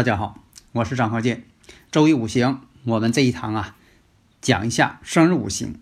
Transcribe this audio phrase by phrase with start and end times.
[0.00, 1.44] 大家好，我是张鹤剑。
[1.92, 3.76] 周易五行，我们这一堂啊，
[4.40, 5.78] 讲一下生日五行。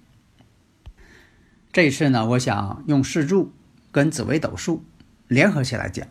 [1.72, 3.52] 这次呢，我想用四柱
[3.92, 4.84] 跟紫微斗数
[5.28, 6.04] 联合起来讲，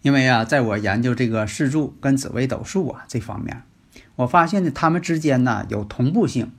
[0.00, 3.64] 因为啊，在我研究这个四柱跟紫微斗数啊这方面，
[4.14, 6.52] 我发现呢，它们之间呢有同步性，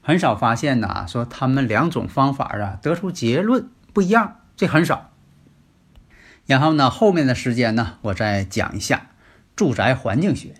[0.00, 5.10] 很少发现呢说他们两种方法啊得出结论不一样，这很少。
[6.46, 9.10] 然后呢，后面的时间呢，我再讲一下。
[9.58, 10.54] 住宅环境学。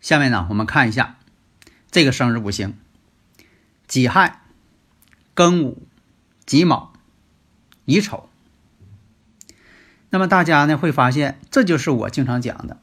[0.00, 1.18] 下面呢，我们看一下
[1.90, 2.72] 这个生日五行：
[3.86, 4.40] 己亥、
[5.36, 5.86] 庚午、
[6.46, 6.94] 己卯、
[7.84, 8.30] 乙丑。
[10.08, 12.80] 那么大家呢会发现，这就是我经常讲的，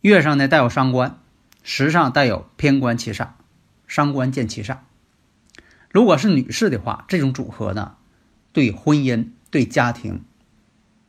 [0.00, 1.18] 月上呢带有伤官，
[1.62, 3.32] 时上带有偏官七煞，
[3.86, 4.78] 伤官见七煞。
[5.90, 7.96] 如果是女士的话，这种组合呢，
[8.54, 10.24] 对婚姻、对家庭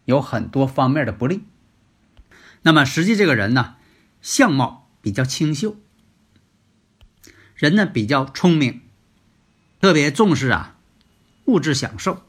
[0.04, 1.46] 有很多方面的不利。
[2.64, 3.76] 那么实际这个人呢，
[4.22, 5.78] 相貌比较清秀，
[7.56, 8.82] 人呢比较聪明，
[9.80, 10.78] 特别重视啊
[11.46, 12.22] 物质享受，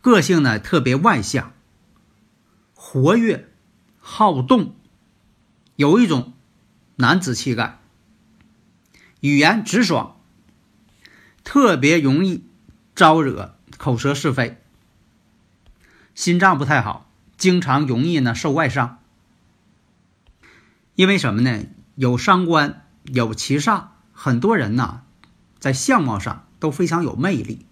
[0.00, 1.52] 个性呢特别外向、
[2.74, 3.48] 活跃、
[3.98, 4.76] 好动，
[5.74, 6.32] 有一种
[6.96, 7.80] 男子气概，
[9.18, 10.20] 语言直爽，
[11.42, 12.44] 特别容易
[12.94, 14.62] 招惹口舌是非，
[16.14, 17.09] 心脏不太好。
[17.40, 18.98] 经常容易呢受外伤，
[20.94, 21.64] 因为什么呢？
[21.94, 25.00] 有伤官，有七煞，很多人呢
[25.58, 27.64] 在相貌上都非常有魅力，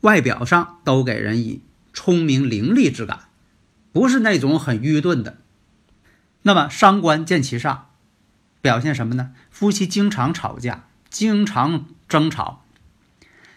[0.00, 1.60] 外表上都给人以
[1.92, 3.28] 聪明伶俐之感，
[3.92, 5.36] 不是那种很愚钝的。
[6.40, 7.80] 那么伤官见七煞，
[8.62, 9.34] 表现什么呢？
[9.50, 12.64] 夫妻经常吵架，经常争吵，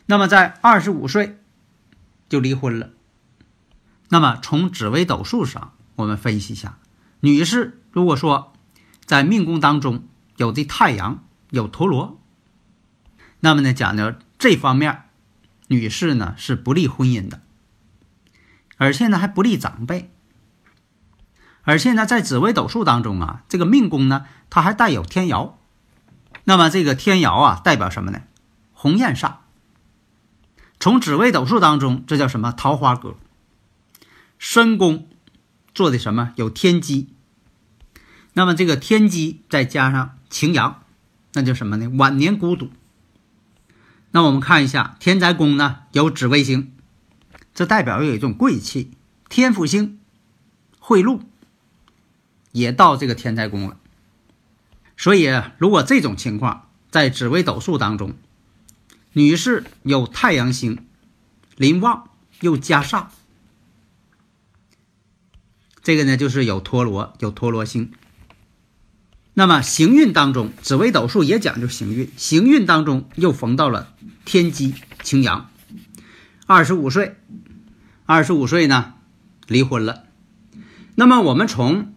[0.07, 1.37] 那么在二十五岁
[2.27, 2.89] 就离婚了。
[4.09, 6.77] 那么从紫微斗数上，我们分析一下，
[7.21, 8.53] 女士如果说
[9.05, 12.19] 在命宫当中有的太阳有陀螺，
[13.39, 15.03] 那么呢讲的这方面，
[15.67, 17.41] 女士呢是不利婚姻的，
[18.77, 20.11] 而且呢还不利长辈，
[21.63, 25.57] 而且呢在紫微斗数当中啊，这个命宫呢它还带有天姚，
[26.43, 28.21] 那么这个天姚啊代表什么呢？
[28.73, 29.35] 鸿雁煞。
[30.79, 32.51] 从紫微斗数当中，这叫什么？
[32.51, 33.15] 桃花格。
[34.43, 35.07] 申宫
[35.73, 36.33] 做的什么？
[36.35, 37.07] 有天机，
[38.33, 40.83] 那么这个天机再加上擎羊，
[41.31, 41.87] 那叫什么呢？
[41.87, 42.69] 晚年孤独。
[44.11, 46.73] 那我们看一下天宅宫呢，有紫微星，
[47.55, 48.91] 这代表有一种贵气。
[49.29, 50.01] 天府星
[50.77, 51.21] 贿赂
[52.51, 53.77] 也到这个天宅宫了。
[54.97, 58.13] 所以，如果这种情况在紫微斗数当中，
[59.13, 60.85] 女士有太阳星
[61.55, 62.09] 临旺
[62.41, 63.07] 又加煞。
[65.83, 67.91] 这个呢，就是有陀螺，有陀螺星。
[69.33, 75.49] 那么行运当中，紫微斗数也讲究行运，行运当中又逢到了天机擎羊，
[76.45, 77.17] 二十五岁，
[78.05, 78.93] 二十五岁呢，
[79.47, 80.05] 离婚了。
[80.95, 81.93] 那么我们从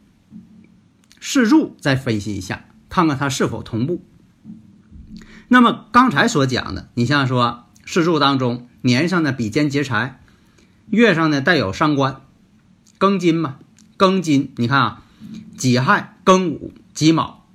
[1.21, 4.03] 四柱再分析一下，看看它是否同步。
[5.49, 10.21] 那么刚才所讲的，你像说四柱当中年上的比肩劫财，
[10.91, 12.23] 月上呢带有伤官，
[12.99, 13.59] 庚金嘛。
[13.99, 15.03] 庚金，你看啊，
[15.57, 17.47] 己亥、庚午、己卯、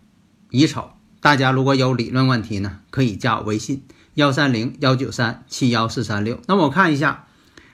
[0.50, 0.92] 乙丑。
[1.19, 3.83] 大家如果有理论问题呢，可以加我微信
[4.16, 6.39] 幺三零幺九三七幺四三六。
[6.48, 7.27] 那我看一下，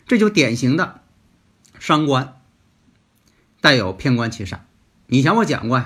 [0.05, 0.99] 这就典型的
[1.79, 2.33] 伤官，
[3.61, 4.59] 带有偏官七煞。
[5.07, 5.81] 以前我讲过，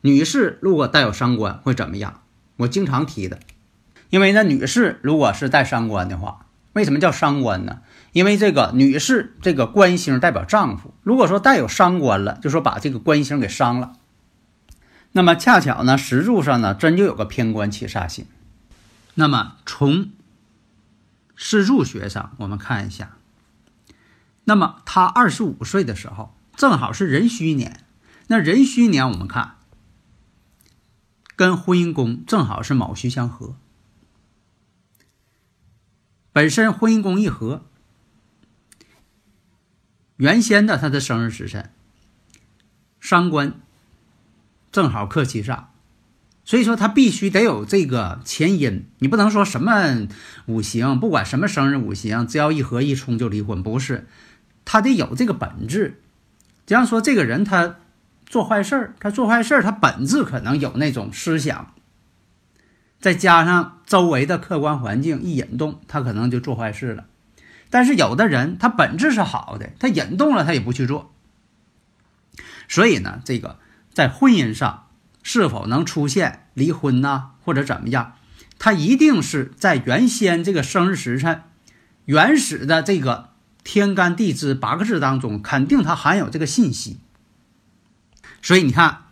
[0.00, 2.22] 女士如果带有伤官会怎么样？
[2.56, 3.38] 我经常提的，
[4.10, 7.82] 因为呢，女士如果是带伤官的话，为什么叫伤官呢？
[8.12, 10.94] 因为这个女士，这个官星代表丈夫。
[11.02, 13.92] 如果说带有伤官了，就说把这个官星给伤了。
[15.12, 18.26] 那么恰巧呢，石柱上呢，真就有个偏官七煞星。
[19.14, 20.10] 那么从
[21.36, 23.16] 四柱学上，我们看一下。
[24.44, 27.84] 那么他二十五岁的时候，正好是壬戌年。
[28.28, 29.56] 那壬戌年，我们看
[31.36, 33.56] 跟婚姻宫正好是卯戌相合，
[36.32, 37.64] 本身婚姻宫一合，
[40.20, 41.70] 原先的他的生日时辰，
[43.00, 43.54] 伤官
[44.70, 45.64] 正好克七煞，
[46.44, 50.06] 所以说他必须得有这个前因，你不能说什么
[50.44, 54.06] 五行，不管什么生日五行，只要一合一冲就离婚，不是，
[54.66, 56.00] 他得有这个本质。
[56.66, 57.76] 这样说，这个人他。
[58.26, 61.74] 做坏事儿，他做坏事儿，他本质可能有那种思想，
[63.00, 67.06] 再加上周围的客观环境一引动，他可能就做坏事了。
[67.70, 71.14] 但是有的人他本质是好的，他引动了他也不去做。
[72.68, 73.58] 所以呢，这个
[73.92, 74.88] 在婚姻上
[75.22, 78.16] 是否能出现离婚呐，或者怎么样，
[78.58, 81.42] 他一定是在原先这个生日时辰、
[82.04, 83.30] 原始的这个
[83.64, 86.98] 天干地支八个字当中，肯定它含有这个信息。
[88.42, 89.02] 所以你看，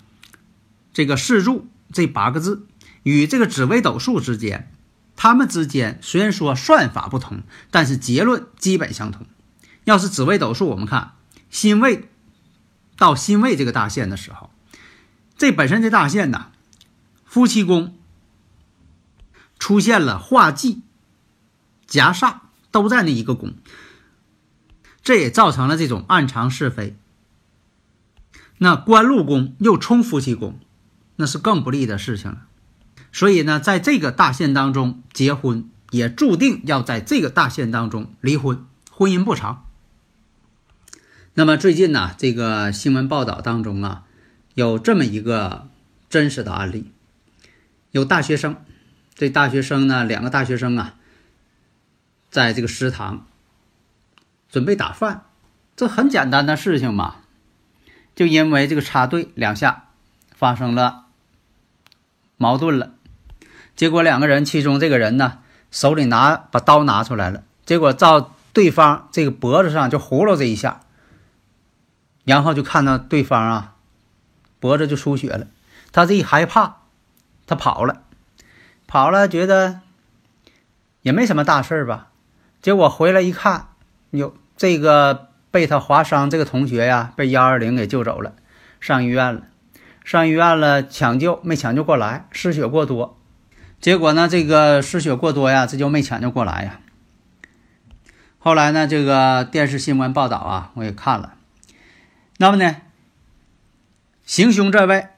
[0.93, 2.67] 这个四柱这八个字
[3.03, 4.71] 与这个紫微斗数之间，
[5.21, 7.43] 他们之间虽然说算法不同，
[7.73, 9.27] 但是结论基本相同。
[9.83, 11.15] 要是紫微斗数，我们看
[11.51, 12.09] 辛未
[12.97, 14.51] 到辛未这个大限的时候，
[15.37, 16.53] 这本身这大限呢，
[17.25, 17.97] 夫妻宫
[19.59, 20.83] 出现了化忌、
[21.89, 22.37] 夹煞，
[22.71, 23.55] 都在那一个宫，
[25.03, 26.97] 这也造成了这种暗藏是非。
[28.59, 30.61] 那官禄宫又冲夫妻宫，
[31.17, 32.48] 那是更不利的事情了。
[33.13, 39.65] 所以呢，在这个大限当中结婚，也注定要在这个大限当中离婚，婚姻不长。
[41.35, 44.05] 那么最近呢，这个新闻报道当中啊，
[44.55, 45.69] 有这么一个
[46.11, 46.91] 真实的案例：
[47.93, 48.57] 有大学生，
[49.15, 50.97] 这大学生呢，两个大学生啊，
[52.31, 53.27] 在这个食堂
[54.51, 55.27] 准备打饭，
[55.77, 57.17] 这很简单的事情嘛。
[58.17, 59.91] 就因为这个插队两下，
[60.35, 61.05] 发生了
[62.37, 62.95] 矛盾了，
[63.79, 65.39] 结果两个人其中这个人呢
[65.71, 70.81] 手里拿把刀拿出来了，结果照对方这个脖子上就葫芦这一下，
[72.25, 73.77] 然后就看到对方啊
[74.59, 75.47] 脖子就出血了，
[75.93, 76.79] 他这一害怕，
[77.47, 78.03] 他跑了，
[78.89, 79.83] 跑了觉得
[81.03, 82.09] 也没什么大事吧，
[82.61, 83.69] 结果回来一看，
[84.11, 85.29] 哟这个。
[85.51, 88.35] 被他划伤这个同学呀，被幺二零给救走了，
[88.81, 89.45] 上医院了，
[90.05, 93.18] 上医院了，抢救没抢救过来，失血过多，
[93.81, 96.81] 结果呢，这个失血过多呀，这就没抢救过来呀。
[98.39, 101.35] 后来呢，这个电视新闻报道啊，我也看了，
[102.39, 102.77] 那么呢，
[104.27, 105.09] 行凶这位，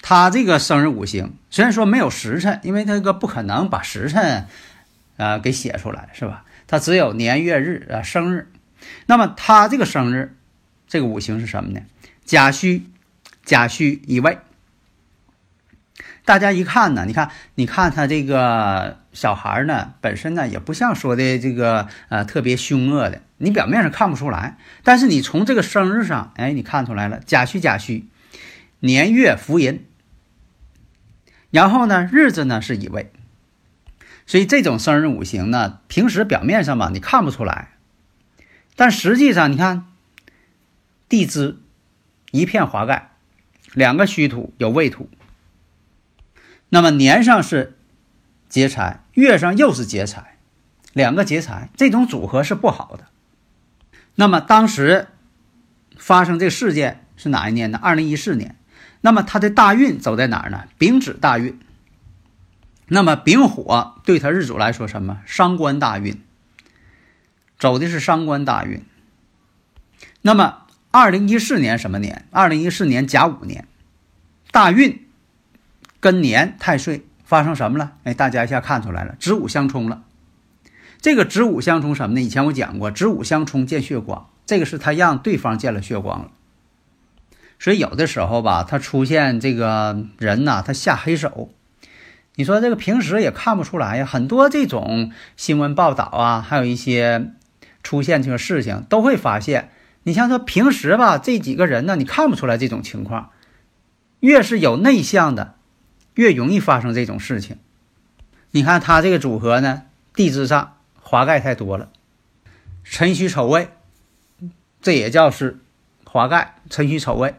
[0.00, 4.46] 他这个生日五行虽然说没有时辰，因为他这个不可能把时辰
[5.16, 6.44] 啊给写出来，是吧？
[6.66, 8.50] 他只有年月日啊，生日。
[9.06, 10.36] 那么他这个生日，
[10.88, 11.80] 这个五行是什么呢？
[12.24, 12.90] 甲戌，
[13.44, 14.38] 甲戌乙未。
[16.24, 28.08] 大家一看呢，你看，你看他这个小孩呢，本身呢也不像说的这个呃特别凶恶的，你表面上看不出来，但是你从这个生日上，哎，你看出来了，甲戌甲戌，
[28.80, 29.84] 年月福银，
[31.50, 33.10] 然后呢日子呢是乙未，
[34.24, 37.70] 所以这种生日五行呢，平时表面上吧你看不出来。
[38.74, 39.84] 但实际上，你看，
[41.08, 41.58] 地支
[42.30, 43.10] 一片华盖，
[43.74, 45.10] 两个虚土有未土，
[46.74, 47.76] 那么年上是
[48.48, 50.38] 劫财，月上又是劫财，
[50.94, 53.08] 两个劫财，这种组合是不好的。
[54.14, 55.08] 那么当时
[55.98, 57.78] 发生这个事件是哪一年呢？
[57.82, 58.56] 二零一四年。
[59.02, 60.64] 那么他的大运走在哪儿呢？
[60.78, 61.60] 丙子大运。
[62.86, 65.20] 那么丙火对他日主来说什么？
[65.26, 66.22] 伤官大运。
[67.58, 68.82] 走的是伤官大运。
[70.22, 72.26] 那么，二零一四年什么年？
[72.30, 73.68] 二零一四年甲午年，
[74.50, 75.01] 大运
[76.02, 77.92] 跟年太岁发生什么了？
[78.04, 80.02] 哎，大家一下看出来了，子午相冲了。
[81.00, 82.20] 这个子午相冲什么呢？
[82.20, 86.30] 以前我讲过，子午相冲见血光，这个是他让对方见了血光了。
[87.58, 91.48] 所以有的时候吧，他出现这个人呐，他下黑手。
[92.34, 97.32] 你说这个平时也看不出来呀，很多这种新闻报道啊，还有一些。
[97.84, 99.70] 出现这个事情，都会发现，
[100.04, 103.30] 你像说平时吧，这几个人呢，你看不出来这种情况，
[104.20, 105.56] 越是有内向的，
[106.14, 107.58] 越容易发生这种事情。
[108.50, 109.82] 你看他这个组合呢，
[110.14, 111.88] 地支上华盖太多了，
[112.84, 113.68] 辰戌丑未，
[114.80, 115.58] 这也叫是
[116.04, 117.34] 华盖辰戌丑未。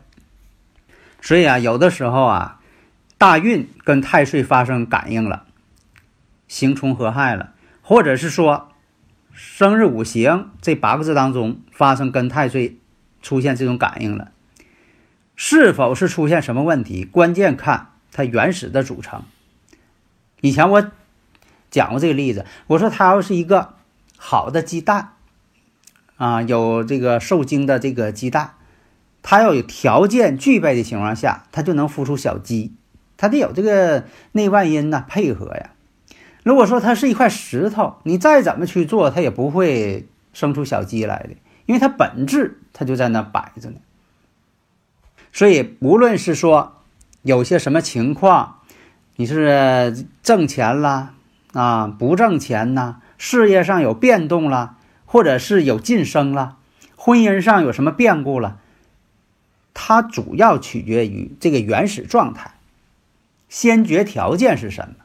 [1.21, 2.59] 所以啊，有的时候啊，
[3.17, 5.45] 大运跟太岁发生感应了，
[6.47, 8.69] 刑冲合害了，或者是说。
[9.35, 12.77] 生日五行这八个字当中发生跟太岁
[13.23, 14.31] 出现这种感应了，
[15.35, 17.03] 是否是出现什么问题？
[17.03, 19.23] 关键看它原始的组成。
[20.39, 20.91] 以前我
[21.69, 23.73] 讲过这个例子，我说它要是一个
[24.17, 25.13] 好的鸡蛋
[26.17, 28.53] 啊，有这个受精的这个鸡蛋，
[29.21, 32.73] 它要有条件具备的情况下，它就能孵出小鸡。
[33.17, 35.71] 它得有这个内外因呐配合呀。
[36.43, 43.77] 如果说它是一块石头，你再怎么去做，它也不会生出小鸡来的，因为它本质它就在那摆着呢。
[45.31, 46.82] 所以无论是说
[47.23, 48.59] 有些什么情况，
[49.15, 51.13] 你是挣钱了
[51.53, 56.57] 啊，不挣钱呢，事业上有变动了，或者是有晋升了，
[56.95, 58.59] 婚姻上有什么变故了，
[59.73, 62.51] 它主要取决于这个原始状态。
[63.47, 64.95] 先决条件是什么？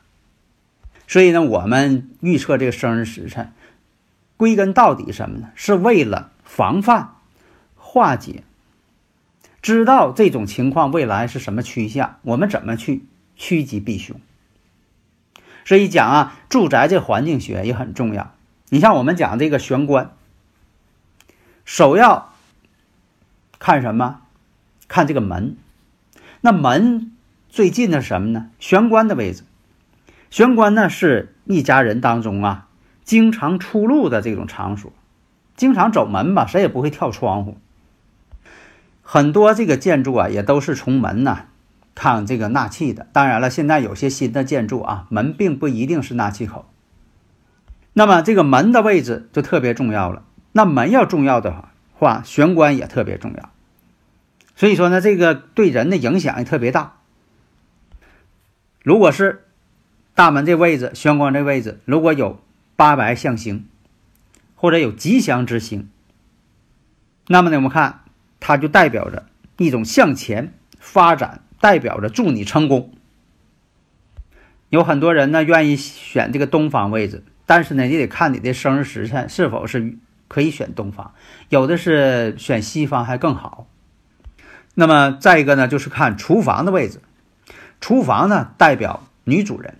[1.06, 3.52] 所以呢，我们预测这个生日时辰，
[4.36, 5.50] 归根到底什么呢？
[5.54, 7.14] 是为了防范、
[7.76, 8.42] 化解，
[9.62, 13.04] 知道这种情况未来是什么趋向，我们怎么去
[13.36, 14.20] 趋吉避凶。
[15.64, 18.32] 所以讲啊，住宅这环境学也很重要。
[18.68, 20.12] 你像我们讲这个玄关，
[21.64, 22.32] 首要
[23.58, 24.20] 看什么？
[24.86, 25.56] 看这个门，
[26.40, 27.12] 那门。
[27.50, 28.50] 最近的什么呢？
[28.60, 29.42] 玄关的位置，
[30.30, 32.68] 玄关呢是一家人当中啊
[33.04, 34.92] 经常出入的这种场所，
[35.56, 37.56] 经常走门吧，谁也不会跳窗户。
[39.10, 41.46] 很多这个建筑啊也都是从门呢
[41.94, 43.06] 看这个纳气的。
[43.14, 46.68] 当然了，现在有些新的建筑啊，门并不一定是纳气口。
[47.94, 50.24] 那么这个门的位置就特别重要了。
[50.52, 53.48] 那门要重要的话，玄关也特别重要。
[54.54, 56.96] 所以说呢，这个对人的影响也特别大。
[58.82, 59.46] 如果是
[60.14, 62.42] 大门这位置、玄关这位置，如果有
[62.76, 63.66] 八白象星，
[64.54, 65.88] 或者有吉祥之星，
[67.26, 68.00] 那么呢，我们看
[68.40, 69.26] 它就代表着
[69.56, 72.92] 一种向前发展，代表着祝你成功。
[74.70, 79.96] 有很多人呢愿意选这个东方位置，但是呢，你得看你的生日时辰是否是
[80.28, 81.14] 可以选东方，
[81.48, 83.66] 有的是选西方还更好。
[84.74, 87.00] 那么再一个呢，就是看厨房的位置。
[87.80, 89.78] 厨房呢，代表女主人，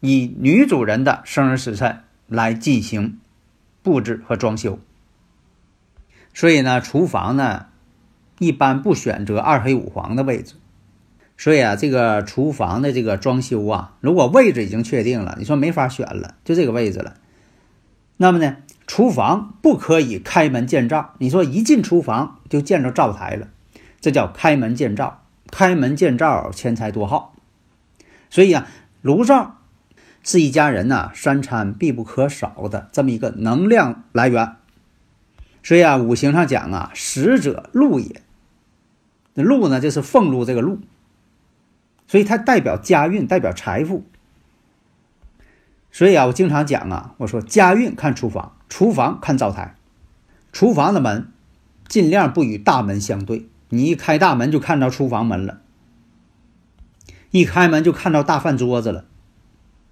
[0.00, 3.18] 以女主人的生日时辰来进行
[3.82, 4.78] 布置和装修。
[6.32, 7.66] 所以呢，厨房呢
[8.38, 10.54] 一般不选择二黑五黄的位置。
[11.36, 17.14] 所以啊，这个厨房的这个装修啊，如果位置已经确定了，你说没法选了，就这个位置了。
[18.16, 18.56] 那么呢，
[18.88, 21.14] 厨房不可以开门见灶。
[21.18, 23.46] 你说一进厨房就见着灶台了，
[24.00, 25.22] 这叫开门见灶。
[25.50, 27.34] 开门见灶，钱财多耗。
[28.28, 28.66] 所以啊，
[29.00, 29.58] 炉灶
[30.24, 34.56] 是一家人呐三餐必不可少的这么一个能量来源。
[35.62, 38.22] 所以啊，五行上讲啊，食者禄也。
[39.38, 40.80] 那禄呢，就是俸禄这个禄，
[42.08, 44.02] 所以它代表家运，代表财富。
[45.92, 49.76] 所以啊，我经常讲啊，我说家运看厨房，厨房看灶台，
[50.52, 51.30] 厨房的门
[51.86, 55.60] 尽量不与大门相对，你一开大门就看到厨房门了。
[57.30, 59.04] 一开门就看到大饭桌子了，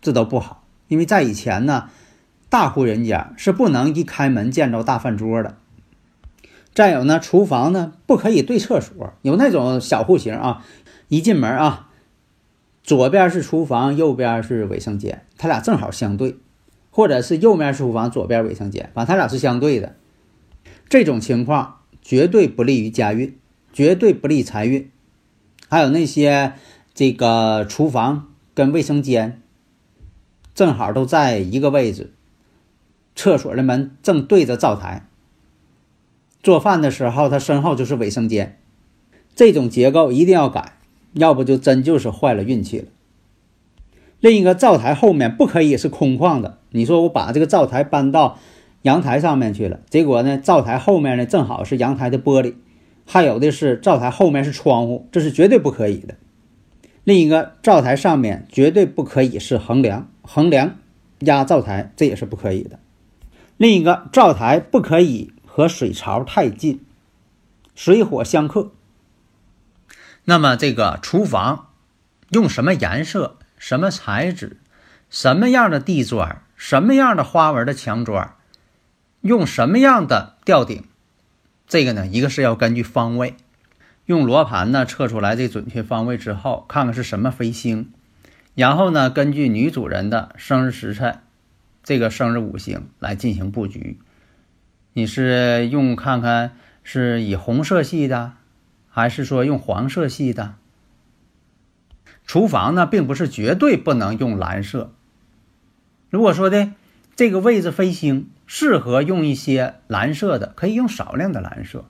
[0.00, 0.64] 这都不好。
[0.88, 1.88] 因为在以前呢，
[2.48, 5.56] 大户人家是不能一开门见着大饭桌的。
[6.76, 10.64] 再有呢，厨房呢不可以对厕所，有那种小户型啊，
[11.08, 11.88] 一进门啊，
[12.84, 16.36] 左边是厨房，右边是卫生间，它俩正好相对，
[16.90, 19.96] 或者是右面是厨房，左边卫生间，反正它俩是相对的。
[20.88, 23.36] 这种情况绝对不利于家运，
[23.72, 24.90] 绝对不利财运。
[25.68, 26.52] 还有那些。
[26.98, 29.42] 这个厨房跟卫生间
[30.54, 32.14] 正好都在一个位置，
[33.14, 35.06] 厕所的门正对着灶台。
[36.46, 38.56] 做饭的时候，他身后就是卫生间，
[39.34, 40.74] 这种结构一定要改，
[41.14, 42.84] 要不就真就是坏了运气了。
[44.20, 48.38] 另一个灶台后面不可以是空旷的，你说我把这个灶台搬到
[48.82, 52.54] 阳台上面去了，结果呢，灶台后面呢正好是阳台的玻璃，
[53.04, 56.14] 还有的是灶台后面是窗户，这是绝对不可以的。
[57.02, 60.76] 另一个灶台上面绝对不可以是横梁，横梁
[61.18, 62.78] 压灶台，这也是不可以的。
[63.56, 66.84] 另一个灶台不可以和水槽太近，
[67.74, 68.72] 水火相克。
[70.26, 71.70] 那么这个厨房
[72.28, 74.60] 用什么颜色、什么材质、
[75.08, 78.34] 什么样的地砖、什么样的花纹的墙砖，
[79.22, 80.84] 用什么样的吊顶，
[81.66, 83.34] 这个呢，一个是要根据方位。
[84.04, 87.94] 用罗盘呢测出来这准确方位之后，看看是什么飞星，
[88.54, 91.22] 然后呢根据女主人的生日时辰，
[91.82, 93.98] 这个生日五行来进行布局。
[94.98, 98.32] 你是用看看是以红色系的，
[98.88, 100.54] 还是说用黄色系的？
[102.24, 104.94] 厨房呢，并不是绝对不能用蓝色。
[106.08, 106.72] 如果说的
[107.14, 111.84] 这个位置飞星适合用一些蓝色的，可以用少量的蓝色，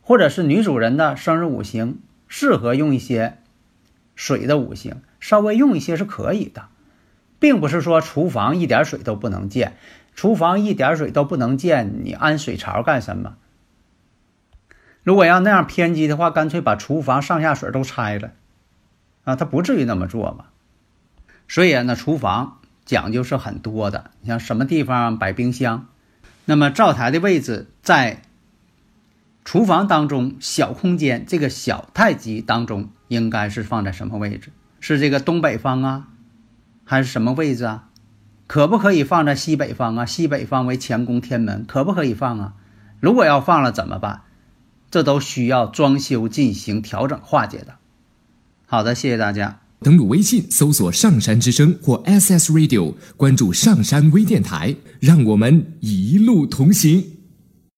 [0.00, 3.36] 或者是女主人的生日五行适合用一些
[4.16, 6.68] 水的五行，稍微用一些是可以的，
[7.38, 9.76] 并不是说厨房一点水都不能见，
[10.18, 13.36] 厨房一点水都不能见，你安水槽干什么？
[15.04, 18.32] 如果要那样偏激的话，干脆把厨房上下水都拆了。
[19.22, 20.46] 啊，他不至于那么做嘛，
[21.46, 24.10] 所以啊，那厨房讲究是很多的。
[24.20, 25.86] 你像什么地方摆冰箱，
[26.46, 28.22] 那么灶台的位置在
[29.44, 34.50] 厨房当中小空间这个小太极当中，应该是放在什么位置？
[34.80, 36.08] 是这个东北方啊，
[36.84, 37.87] 还是什么位置啊？
[38.48, 40.04] 可不可以放在西北方啊？
[40.04, 42.54] 西北方为乾宫天门，可不可以放啊？
[42.98, 44.22] 如果要放了怎么办？
[44.90, 47.74] 这都需要装修进行调整化解的。
[48.66, 49.60] 好的，谢谢大家。
[49.80, 57.17] 登录微信搜索“上山之声”或 SS Radio，关注上山微电台，让我们一路同行。